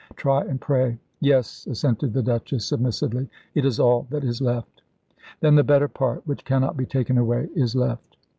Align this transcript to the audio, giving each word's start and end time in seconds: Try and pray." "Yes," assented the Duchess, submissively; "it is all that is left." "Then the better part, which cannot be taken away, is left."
Try 0.15 0.41
and 0.43 0.59
pray." 0.59 0.97
"Yes," 1.19 1.67
assented 1.67 2.13
the 2.13 2.23
Duchess, 2.23 2.65
submissively; 2.65 3.29
"it 3.53 3.65
is 3.65 3.79
all 3.79 4.07
that 4.09 4.23
is 4.23 4.41
left." 4.41 4.81
"Then 5.41 5.53
the 5.53 5.63
better 5.63 5.87
part, 5.87 6.25
which 6.25 6.43
cannot 6.43 6.75
be 6.75 6.87
taken 6.87 7.19
away, 7.19 7.49
is 7.53 7.75
left." 7.75 8.17